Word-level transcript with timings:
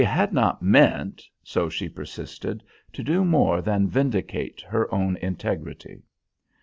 She 0.01 0.05
had 0.05 0.33
not 0.33 0.63
meant, 0.63 1.21
so 1.43 1.69
she 1.69 1.87
persisted, 1.87 2.63
to 2.93 3.03
do 3.03 3.23
more 3.23 3.61
than 3.61 3.87
vindicate 3.87 4.61
her 4.61 4.91
own 4.91 5.15
integrity. 5.17 6.01